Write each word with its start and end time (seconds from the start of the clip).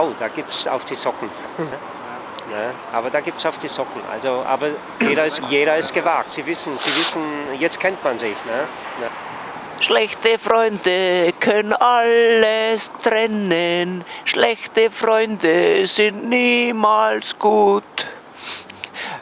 Oh, 0.00 0.12
da 0.18 0.28
gibt 0.28 0.50
es 0.50 0.66
auf 0.66 0.84
die 0.84 0.94
Socken. 0.94 1.30
Ja, 2.50 2.72
aber 2.92 3.10
da 3.10 3.20
gibt 3.20 3.38
es 3.38 3.46
auf 3.46 3.58
die 3.58 3.68
Socken. 3.68 4.02
Also, 4.10 4.42
aber 4.44 4.70
jeder 5.00 5.24
ist, 5.24 5.40
jeder 5.48 5.76
ist 5.76 5.92
gewagt. 5.92 6.30
Sie 6.30 6.44
wissen, 6.44 6.76
Sie 6.76 6.90
wissen, 6.98 7.22
jetzt 7.60 7.78
kennt 7.78 8.02
man 8.02 8.18
sich. 8.18 8.34
Ne? 8.44 8.66
Ja. 9.00 9.08
Schlechte 9.80 10.36
Freunde 10.36 11.32
können 11.38 11.72
alles 11.74 12.90
trennen. 13.02 14.04
Schlechte 14.24 14.90
Freunde 14.90 15.86
sind 15.86 16.28
niemals 16.28 17.38
gut. 17.38 17.84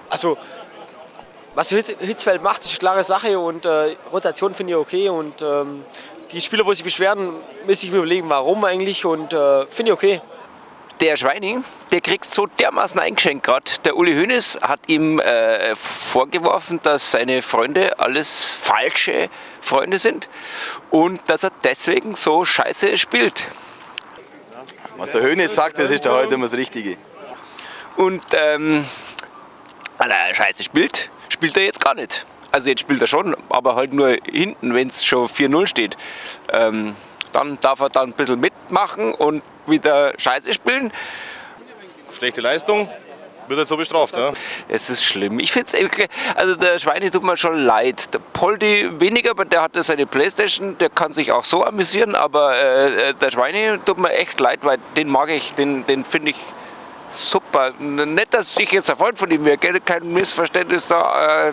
Also, 0.09 0.39
was 1.55 1.69
Hitzfeld 1.69 2.43
macht, 2.43 2.65
ist 2.65 2.71
eine 2.71 2.79
klare 2.79 3.05
Sache 3.05 3.39
und 3.39 3.67
äh, 3.67 3.97
Rotation 4.11 4.55
finde 4.55 4.73
ich 4.73 4.79
okay. 4.79 5.11
Und 5.11 5.43
ähm, 5.43 5.85
die 6.33 6.41
Spieler, 6.41 6.65
wo 6.65 6.73
sich 6.73 6.85
beschweren, 6.85 7.35
müssen 7.67 7.81
sich 7.81 7.93
überlegen, 7.93 8.31
warum 8.31 8.65
eigentlich 8.65 9.05
und 9.05 9.35
äh, 9.35 9.67
finde 9.67 9.93
ich 9.93 9.93
okay. 9.93 10.23
Der 11.01 11.17
Schweining, 11.17 11.63
der 11.93 12.01
kriegt 12.01 12.25
so 12.25 12.47
dermaßen 12.47 12.99
eingeschenkt 12.99 13.47
gerade. 13.47 13.71
Der 13.85 13.97
Uli 13.97 14.15
Hoeneß 14.15 14.59
hat 14.63 14.81
ihm 14.89 15.21
äh, 15.21 15.77
vorgeworfen, 15.77 16.81
dass 16.83 17.13
seine 17.13 17.41
Freunde 17.41 18.01
alles 18.01 18.51
falsche 18.51 19.31
Freunde 19.61 19.99
sind 19.99 20.29
und 20.91 21.21
dass 21.31 21.45
er 21.45 21.53
deswegen 21.63 22.17
so 22.17 22.45
scheiße 22.45 22.97
spielt. 22.97 23.47
Was 24.97 25.11
der 25.11 25.23
Hoeneß 25.23 25.55
sagt, 25.55 25.79
das 25.79 25.93
ist 25.93 26.05
da 26.05 26.15
heute 26.15 26.35
immer 26.35 26.47
das 26.47 26.57
Richtige. 26.57 26.97
Und 27.97 28.25
ähm, 28.33 28.85
weil 29.99 30.11
er 30.11 30.35
scheiße 30.35 30.65
spielt, 30.65 31.11
spielt 31.29 31.57
er 31.57 31.65
jetzt 31.65 31.81
gar 31.81 31.95
nicht. 31.95 32.27
Also 32.51 32.71
jetzt 32.71 32.81
spielt 32.81 33.01
er 33.01 33.07
schon, 33.07 33.37
aber 33.51 33.77
halt 33.77 33.93
nur 33.93 34.17
hinten, 34.25 34.75
wenn 34.75 34.89
es 34.89 35.05
schon 35.05 35.29
4-0 35.29 35.67
steht. 35.69 35.97
Ähm, 36.53 36.97
dann 37.31 37.59
darf 37.61 37.81
er 37.81 37.89
dann 37.89 38.11
ein 38.11 38.13
bisschen 38.13 38.41
mitmachen 38.41 39.15
und 39.15 39.43
wieder 39.67 40.13
Scheiße 40.19 40.53
spielen. 40.55 40.93
Schlechte 42.11 42.41
Leistung, 42.41 42.89
wird 43.49 43.59
jetzt 43.59 43.69
so 43.69 43.77
bestraft. 43.77 44.17
Ja? 44.17 44.33
Es 44.69 44.91
ist 44.91 45.05
schlimm. 45.05 45.39
Ich 45.41 45.53
finde 45.53 45.69
es 45.73 46.09
also 46.37 46.55
der 46.55 46.79
Schweine 46.79 47.11
tut 47.11 47.23
mir 47.23 47.37
schon 47.37 47.57
leid. 47.59 48.13
Der 48.15 48.19
Poldi 48.19 48.91
weniger, 49.01 49.31
aber 49.31 49.45
der 49.45 49.63
hatte 49.63 49.83
seine 49.83 50.07
Playstation, 50.07 50.77
der 50.79 50.91
kann 50.91 51.13
sich 51.13 51.33
auch 51.33 51.45
so 51.45 51.65
amüsieren, 51.65 52.15
aber 52.15 52.57
äh, 52.59 53.15
der 53.15 53.31
Schweine 53.31 53.81
tut 53.85 53.99
mir 53.99 54.13
echt 54.13 54.39
leid, 54.41 54.61
weil 54.63 54.79
den 54.97 55.09
mag 55.09 55.31
ich, 55.31 55.55
den, 55.55 55.87
den 55.87 56.05
finde 56.05 56.31
ich 56.31 56.37
super. 57.11 57.73
Nicht, 57.79 58.35
dass 58.35 58.57
ich 58.57 58.71
jetzt 58.73 58.91
ein 58.91 58.97
Freund 58.97 59.19
von 59.19 59.31
ihm 59.31 59.45
wäre, 59.45 59.59
kein 59.59 60.13
Missverständnis 60.13 60.87
da. 60.87 61.49
Äh, 61.49 61.53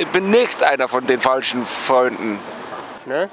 ich 0.00 0.08
bin 0.08 0.30
nicht 0.30 0.62
einer 0.62 0.88
von 0.88 1.06
den 1.06 1.20
falschen 1.20 1.64
Freunden. 1.64 2.38
Ne? 3.04 3.30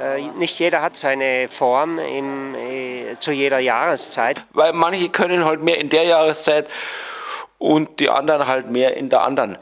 Äh, 0.00 0.22
nicht 0.38 0.58
jeder 0.58 0.80
hat 0.80 0.96
seine 0.96 1.48
Form 1.48 1.98
im, 1.98 2.54
äh, 2.54 3.16
zu 3.20 3.32
jeder 3.32 3.58
Jahreszeit. 3.58 4.44
Weil 4.52 4.72
manche 4.72 5.10
können 5.10 5.44
halt 5.44 5.62
mehr 5.62 5.78
in 5.78 5.90
der 5.90 6.04
Jahreszeit 6.04 6.68
und 7.58 8.00
die 8.00 8.08
anderen 8.08 8.46
halt 8.46 8.70
mehr 8.70 8.96
in 8.96 9.10
der 9.10 9.22
anderen. 9.22 9.58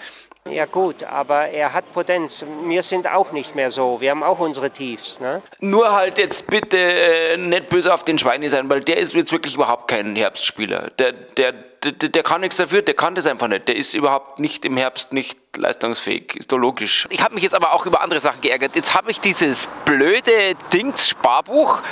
Ja 0.50 0.66
gut, 0.66 1.04
aber 1.04 1.48
er 1.48 1.72
hat 1.72 1.92
Potenz. 1.92 2.44
Wir 2.64 2.82
sind 2.82 3.06
auch 3.06 3.32
nicht 3.32 3.54
mehr 3.54 3.70
so. 3.70 4.00
Wir 4.00 4.10
haben 4.10 4.22
auch 4.22 4.38
unsere 4.38 4.70
Tiefs. 4.70 5.20
Ne? 5.20 5.42
Nur 5.60 5.92
halt 5.92 6.18
jetzt 6.18 6.46
bitte 6.46 6.76
äh, 6.76 7.36
nicht 7.36 7.68
böse 7.68 7.92
auf 7.92 8.04
den 8.04 8.18
Schweine 8.18 8.48
sein, 8.48 8.68
weil 8.70 8.80
der 8.80 8.96
ist 8.96 9.14
jetzt 9.14 9.32
wirklich 9.32 9.54
überhaupt 9.54 9.88
kein 9.88 10.16
Herbstspieler. 10.16 10.90
Der, 10.98 11.12
der, 11.12 11.52
der, 11.82 11.92
der 11.92 12.22
kann 12.22 12.40
nichts 12.40 12.56
dafür, 12.56 12.82
der 12.82 12.94
kann 12.94 13.14
das 13.14 13.26
einfach 13.26 13.48
nicht. 13.48 13.68
Der 13.68 13.76
ist 13.76 13.94
überhaupt 13.94 14.40
nicht 14.40 14.64
im 14.64 14.76
Herbst 14.76 15.12
nicht 15.12 15.38
leistungsfähig. 15.56 16.36
Ist 16.36 16.52
doch 16.52 16.58
logisch. 16.58 17.06
Ich 17.10 17.22
habe 17.22 17.34
mich 17.34 17.42
jetzt 17.42 17.54
aber 17.54 17.72
auch 17.72 17.86
über 17.86 18.02
andere 18.02 18.20
Sachen 18.20 18.40
geärgert. 18.40 18.76
Jetzt 18.76 18.94
habe 18.94 19.10
ich 19.10 19.20
dieses 19.20 19.68
blöde 19.84 20.54
Dings-Sparbuch 20.72 21.82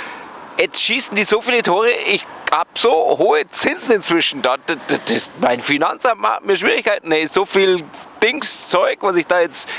jetzt 0.59 0.81
schießen 0.81 1.15
die 1.15 1.23
so 1.23 1.41
viele 1.41 1.63
Tore, 1.63 1.91
ich 1.91 2.25
habe 2.51 2.69
so 2.75 3.17
hohe 3.17 3.47
Zinsen 3.49 3.95
inzwischen. 3.95 4.41
Da, 4.41 4.57
das, 4.65 4.77
das, 5.05 5.31
mein 5.39 5.59
Finanzamt 5.59 6.21
macht 6.21 6.45
mir 6.45 6.55
Schwierigkeiten. 6.55 7.11
Ey, 7.11 7.27
so 7.27 7.45
viel 7.45 7.83
Dings, 8.21 8.69
Zeug, 8.69 8.99
was 9.01 9.15
ich 9.15 9.27
da 9.27 9.41
jetzt. 9.41 9.69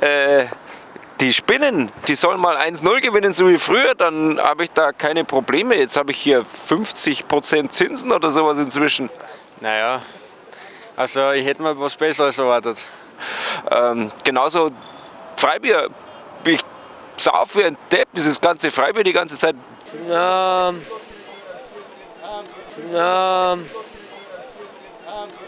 Äh, 0.00 0.46
die 1.20 1.34
Spinnen, 1.34 1.92
die 2.08 2.14
sollen 2.14 2.40
mal 2.40 2.56
1-0 2.56 3.00
gewinnen, 3.02 3.34
so 3.34 3.46
wie 3.46 3.58
früher, 3.58 3.94
dann 3.94 4.40
habe 4.40 4.64
ich 4.64 4.70
da 4.70 4.90
keine 4.92 5.22
Probleme. 5.24 5.74
Jetzt 5.74 5.98
habe 5.98 6.12
ich 6.12 6.18
hier 6.18 6.44
50% 6.44 7.68
Zinsen 7.68 8.10
oder 8.10 8.30
sowas 8.30 8.56
inzwischen. 8.56 9.10
Naja, 9.60 10.00
also 10.96 11.32
ich 11.32 11.44
hätte 11.44 11.62
mir 11.62 11.78
was 11.78 11.94
Besseres 11.94 12.38
erwartet. 12.38 12.86
Ähm, 13.70 14.10
genauso 14.24 14.70
Freibier. 15.36 15.90
Ich 16.44 16.62
sauf 17.16 17.54
wie 17.56 17.64
ein 17.64 17.76
Depp, 17.92 18.08
dieses 18.14 18.40
ganze 18.40 18.70
Freibier 18.70 19.04
die 19.04 19.12
ganze 19.12 19.36
Zeit 19.36 19.56
ähm, 20.08 20.80
ähm, 22.94 23.66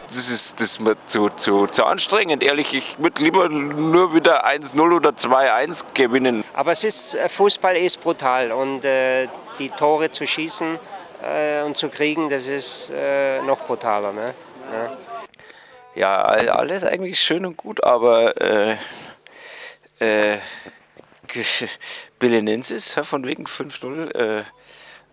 das 0.07 0.29
ist, 0.29 0.61
das 0.61 0.73
ist 0.73 0.81
mir 0.81 0.97
zu, 1.07 1.31
zu, 1.31 1.67
zu 1.67 1.85
anstrengend, 1.85 2.43
ehrlich. 2.43 2.75
Ich 2.75 2.99
würde 2.99 3.23
lieber 3.23 3.49
nur 3.49 4.15
wieder 4.15 4.47
1-0 4.47 4.95
oder 4.95 5.11
2-1 5.11 5.85
gewinnen. 5.95 6.45
Aber 6.53 6.73
es 6.73 6.85
ist, 6.85 7.15
äh, 7.15 7.29
Fußball 7.29 7.77
ist 7.77 8.01
brutal 8.01 8.53
und 8.53 8.85
äh, 8.85 9.29
die 9.59 9.71
Tore 9.71 10.11
zu 10.11 10.27
schießen 10.27 10.79
äh, 11.23 11.63
und 11.63 11.79
zu 11.79 11.89
kriegen, 11.89 12.29
das 12.29 12.47
ist 12.47 12.93
äh, 12.95 13.41
noch 13.43 13.65
brutaler. 13.65 14.13
Ne? 14.13 14.35
Ja. 15.95 16.37
ja. 16.43 16.53
alles 16.53 16.85
eigentlich 16.85 17.21
schön 17.21 17.47
und 17.47 17.57
gut, 17.57 17.83
aber 17.83 18.39
äh, 18.41 18.77
äh, 20.01 20.39
Belenensis, 22.19 22.99
von 23.03 23.25
wegen 23.25 23.47
5-0. 23.47 24.45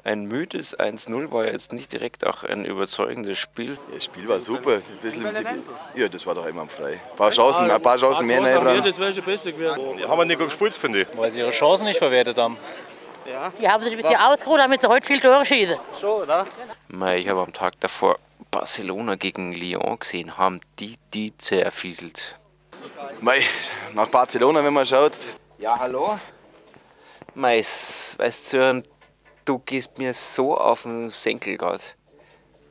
Ein 0.03 0.25
müdes 0.25 0.77
1-0 0.79 1.31
war 1.31 1.45
jetzt 1.45 1.73
nicht 1.73 1.91
direkt 1.91 2.25
auch 2.25 2.43
ein 2.43 2.63
überzeugendes 2.63 3.37
Spiel. 3.37 3.77
Das 3.93 4.05
Spiel 4.05 4.27
war 4.29 4.39
super. 4.39 4.75
Ein 4.75 4.83
bisschen 5.01 5.27
ja, 5.93 6.07
das 6.07 6.25
war 6.25 6.35
doch 6.35 6.45
immer 6.45 6.67
frei. 6.67 6.93
Ein 7.11 7.17
paar 7.17 7.31
Chancen, 7.31 7.69
ein 7.69 7.81
paar 7.81 7.97
Chancen 7.97 8.25
mehr 8.25 8.39
dran. 8.39 8.81
Das 8.83 8.97
wäre 8.97 9.11
schon 9.11 9.25
besser 9.25 9.51
gewesen. 9.51 9.97
Die 9.97 10.05
haben 10.05 10.27
nicht 10.27 10.39
gut 10.39 10.47
gespielt, 10.47 10.73
finde 10.73 11.01
ich. 11.01 11.07
Weil 11.15 11.31
sie 11.31 11.39
ihre 11.39 11.51
Chancen 11.51 11.85
nicht 11.85 11.99
verwertet 11.99 12.37
haben. 12.37 12.57
Ja. 13.29 13.51
Die 13.61 13.67
haben 13.67 13.83
sich 13.83 13.93
ein 13.93 14.01
bisschen 14.01 14.17
ausgeruht, 14.17 14.59
damit 14.59 14.81
sie 14.81 14.87
heute 14.87 15.05
viel 15.05 15.19
Tore 15.19 15.45
schießen. 15.45 15.77
Schon, 15.99 16.21
oder? 16.23 16.47
Ich 17.15 17.27
habe 17.27 17.41
am 17.41 17.53
Tag 17.53 17.79
davor 17.81 18.15
Barcelona 18.51 19.15
gegen 19.15 19.51
Lyon 19.51 19.99
gesehen, 19.99 20.37
haben 20.37 20.61
die 20.79 20.95
die 21.13 21.37
zerfieselt. 21.37 22.37
Mei, 23.21 23.41
nach 23.93 24.07
Barcelona, 24.07 24.63
wenn 24.63 24.73
man 24.73 24.85
schaut. 24.85 25.11
Ja, 25.57 25.77
hallo? 25.77 26.17
Mais, 27.35 28.15
weißt 28.17 28.53
du, 28.53 28.83
du 29.49 29.57
gehst 29.57 29.97
mir 29.97 30.13
so 30.13 30.55
auf 30.55 30.83
den 30.83 31.09
Senkel 31.09 31.57
gerade. 31.57 31.83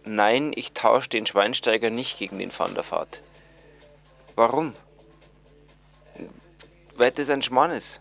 Nein, 0.05 0.53
ich 0.55 0.73
tausche 0.73 1.09
den 1.09 1.27
Schweinsteiger 1.27 1.91
nicht 1.91 2.19
gegen 2.19 2.39
den 2.39 2.57
Van 2.57 2.75
der 2.75 2.89
Vaart. 2.89 3.21
Warum? 4.37 4.73
Weil 6.97 7.11
das 7.11 7.31
ein 7.31 7.43
Schmarrn 7.43 7.73
ist. 7.73 8.01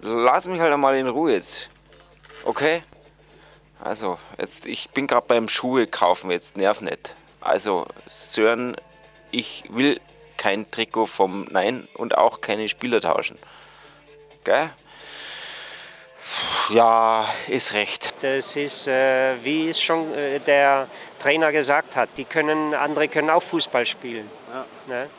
Lass 0.00 0.46
mich 0.46 0.60
halt 0.60 0.72
einmal 0.72 0.96
in 0.96 1.08
Ruhe 1.08 1.32
jetzt. 1.32 1.70
Okay? 2.44 2.82
Also, 3.80 4.18
jetzt, 4.38 4.66
ich 4.66 4.90
bin 4.90 5.08
gerade 5.08 5.26
beim 5.26 5.48
Schuhe 5.48 5.88
kaufen, 5.88 6.30
jetzt 6.30 6.56
nerv 6.56 6.80
nicht. 6.80 7.16
Also, 7.40 7.86
Sören, 8.06 8.76
ich 9.32 9.64
will 9.68 10.00
kein 10.36 10.70
Trikot 10.70 11.06
vom 11.06 11.44
Nein 11.50 11.88
und 11.94 12.16
auch 12.16 12.40
keine 12.40 12.68
Spieler 12.68 13.00
tauschen. 13.00 13.36
Gell? 14.44 14.70
Ja, 16.70 17.26
ist 17.48 17.72
recht. 17.72 18.14
Das 18.20 18.54
ist, 18.56 18.88
äh, 18.88 19.36
wie 19.42 19.70
es 19.70 19.80
schon 19.80 20.12
äh, 20.12 20.38
der 20.40 20.88
Trainer 21.18 21.50
gesagt 21.52 21.96
hat, 21.96 22.10
die 22.16 22.24
können, 22.24 22.74
andere 22.74 23.08
können 23.08 23.30
auch 23.30 23.42
Fußball 23.42 23.86
spielen. 23.86 24.30
Ja. 24.52 24.66
Ne? 24.86 25.10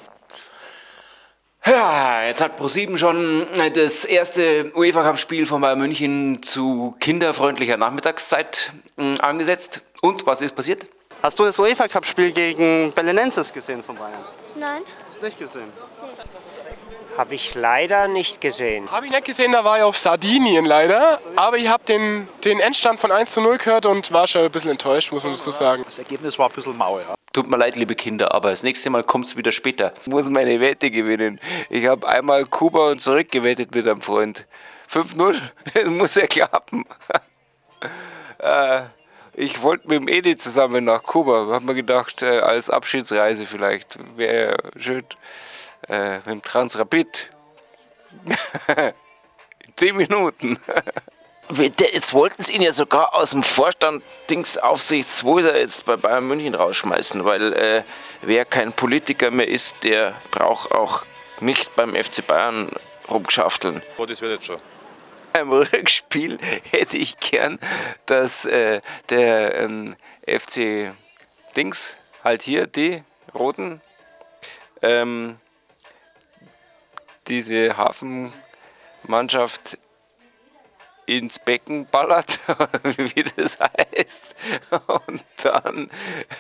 Ja, 1.66 2.24
jetzt 2.24 2.42
hat 2.42 2.56
ProSieben 2.56 2.98
schon 2.98 3.46
das 3.74 4.06
erste 4.06 4.72
UEFA 4.76 5.04
Cup 5.04 5.20
Spiel 5.20 5.46
von 5.46 5.62
Bayern 5.62 5.78
München 5.80 6.42
zu 6.42 6.96
kinderfreundlicher 7.00 7.78
Nachmittagszeit 7.78 8.72
hm, 8.98 9.16
angesetzt. 9.22 9.82
Und 10.02 10.26
was 10.26 10.42
ist 10.42 10.56
passiert? 10.56 10.88
Hast 11.22 11.38
du 11.38 11.44
das 11.44 11.60
UEFA 11.60 11.88
Cup 11.90 12.06
Spiel 12.06 12.32
gegen 12.32 12.94
Belenenses 12.94 13.52
gesehen 13.52 13.84
von 13.84 13.98
Bayern? 13.98 14.24
Nein. 14.56 14.84
Hast 15.08 15.18
du 15.20 15.26
nicht 15.26 15.38
gesehen? 15.38 15.72
Habe 17.20 17.36
ich 17.36 17.54
leider 17.54 18.08
nicht 18.08 18.40
gesehen. 18.40 18.90
Habe 18.94 19.08
ich 19.08 19.12
nicht 19.12 19.26
gesehen, 19.26 19.52
da 19.52 19.66
war 19.66 19.78
ich 19.78 19.84
auf 19.84 19.98
Sardinien 19.98 20.64
leider. 20.64 21.20
Aber 21.36 21.58
ich 21.58 21.68
habe 21.68 21.84
den, 21.84 22.30
den 22.46 22.62
Endstand 22.62 22.98
von 22.98 23.12
1 23.12 23.34
zu 23.34 23.42
0 23.42 23.58
gehört 23.58 23.86
und 23.86 24.14
war 24.14 24.26
schon 24.26 24.44
ein 24.44 24.50
bisschen 24.50 24.72
enttäuscht, 24.72 25.12
muss 25.12 25.26
man 25.26 25.34
so 25.34 25.52
sagen. 25.52 25.84
Das 25.84 26.00
Ergebnis 26.00 26.40
war 26.40 26.48
ein 26.48 26.56
bisschen 26.56 26.78
mau, 26.78 26.98
ja. 26.98 27.16
Tut 27.34 27.50
mir 27.50 27.58
leid, 27.58 27.76
liebe 27.76 27.94
Kinder, 27.94 28.34
aber 28.34 28.52
das 28.52 28.64
nächste 28.64 28.90
Mal 28.90 29.04
kommt 29.04 29.26
es 29.26 29.36
wieder 29.36 29.52
später. 29.52 29.92
Ich 30.00 30.08
muss 30.08 30.30
meine 30.30 30.62
Wette 30.62 30.90
gewinnen. 30.92 31.42
Ich 31.70 31.88
habe 31.88 32.08
einmal 32.08 32.46
Kuba 32.46 32.92
und 32.92 33.02
zurück 33.02 33.30
gewettet 33.30 33.76
mit 33.76 33.86
einem 33.86 34.00
Freund. 34.00 34.48
5-0, 34.90 35.42
das 35.74 35.86
muss 35.90 36.16
ja 36.16 36.26
klappen. 36.26 36.86
Äh, 38.42 38.84
ich 39.34 39.62
wollte 39.62 39.90
mit 39.90 40.00
dem 40.00 40.08
Edi 40.08 40.38
zusammen 40.38 40.86
nach 40.86 41.04
Kuba. 41.04 41.48
Hab 41.52 41.64
mir 41.64 41.76
gedacht, 41.76 42.22
äh, 42.22 42.40
als 42.40 42.70
Abschiedsreise 42.70 43.46
vielleicht 43.46 44.00
wäre 44.16 44.56
schön 44.78 45.04
äh, 45.90 46.18
mit 46.18 46.28
dem 46.28 46.42
Transrapid. 46.42 47.30
In 49.66 49.76
10 49.76 49.96
Minuten. 49.96 50.60
Jetzt 51.52 52.14
wollten 52.14 52.44
sie 52.44 52.54
ihn 52.54 52.62
ja 52.62 52.72
sogar 52.72 53.16
aus 53.16 53.32
dem 53.32 53.42
Vorstand 53.42 54.04
Dings 54.30 54.58
Aufsichts, 54.58 55.24
wo 55.24 55.40
ist 55.40 55.46
er 55.46 55.60
jetzt 55.60 55.84
bei 55.86 55.96
Bayern 55.96 56.28
München 56.28 56.54
rausschmeißen, 56.54 57.26
weil 57.26 57.54
äh, 57.54 57.84
wer 58.22 58.46
kein 58.46 58.72
Politiker 58.72 59.32
mehr 59.32 59.48
ist, 59.48 59.84
der 59.84 60.14
braucht 60.30 60.72
auch 60.72 61.06
nicht 61.40 61.76
beim 61.76 61.96
FC 61.96 62.26
Bayern 62.26 62.70
rumgeschafteln. 63.10 63.82
Oh, 63.98 64.06
das 64.06 64.22
wird 64.22 64.34
jetzt 64.34 64.46
schon. 64.46 64.62
Beim 65.34 65.52
Rückspiel 65.52 66.38
hätte 66.70 66.98
ich 66.98 67.20
gern, 67.20 67.60
dass 68.06 68.46
äh, 68.46 68.82
der 69.10 69.56
ähm, 69.56 69.96
FC 70.28 70.92
Dings, 71.56 71.98
halt 72.24 72.44
hier 72.44 72.68
die 72.68 73.04
Roten, 73.34 73.82
ähm, 74.84 75.40
diese 77.30 77.78
Hafenmannschaft 77.78 79.78
ins 81.06 81.40
Becken 81.40 81.88
ballert, 81.88 82.40
wie 82.84 83.24
das 83.36 83.58
heißt, 83.60 84.36
und 85.08 85.26
dann 85.42 85.90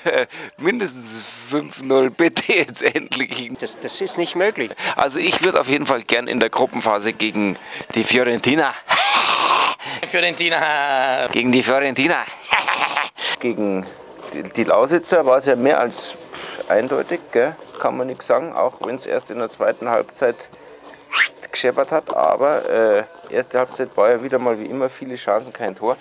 äh, 0.03 0.27
mindestens 0.57 1.25
5-0 1.51 2.11
bitte 2.11 2.53
jetzt 2.53 2.83
endlich. 2.83 3.51
Das, 3.59 3.79
das 3.79 3.99
ist 3.99 4.17
nicht 4.17 4.35
möglich. 4.35 4.71
Also 4.95 5.19
ich 5.19 5.43
würde 5.43 5.59
auf 5.59 5.67
jeden 5.67 5.87
Fall 5.87 6.03
gern 6.03 6.27
in 6.27 6.39
der 6.39 6.49
Gruppenphase 6.49 7.13
gegen 7.13 7.57
die 7.95 8.03
Fiorentina. 8.03 8.73
Fiorentina. 10.07 11.27
Gegen 11.31 11.51
die 11.51 11.63
Fiorentina. 11.63 12.23
gegen 13.39 13.85
die, 14.33 14.43
die 14.43 14.63
Lausitzer 14.65 15.25
war 15.25 15.37
es 15.37 15.47
ja 15.47 15.55
mehr 15.55 15.79
als 15.79 16.13
eindeutig, 16.67 17.21
gell? 17.31 17.55
kann 17.79 17.97
man 17.97 18.07
nichts 18.07 18.27
sagen, 18.27 18.53
auch 18.53 18.75
wenn 18.81 18.95
es 18.95 19.07
erst 19.07 19.31
in 19.31 19.39
der 19.39 19.49
zweiten 19.49 19.89
Halbzeit 19.89 20.47
gescheppert 21.51 21.91
hat. 21.91 22.13
Aber 22.13 22.69
äh, 22.69 23.03
erste 23.29 23.59
Halbzeit 23.59 23.95
war 23.97 24.09
ja 24.09 24.23
wieder 24.23 24.39
mal 24.39 24.59
wie 24.59 24.65
immer 24.65 24.89
viele 24.89 25.15
Chancen, 25.15 25.53
kein 25.53 25.75
Tor. 25.75 25.97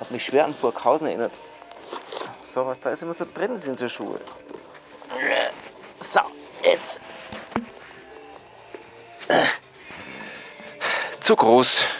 Hat 0.00 0.10
mich 0.10 0.24
schwer 0.24 0.44
an 0.44 0.54
Burghausen 0.54 1.08
erinnert. 1.08 1.32
So, 2.44 2.66
was 2.66 2.80
da 2.80 2.90
ist 2.90 3.02
immer 3.02 3.14
so 3.14 3.26
drin 3.32 3.56
sind 3.56 3.78
so 3.78 3.88
Schuhe. 3.88 4.20
So, 5.98 6.20
jetzt. 6.62 7.00
Zu 11.20 11.36
groß. 11.36 11.97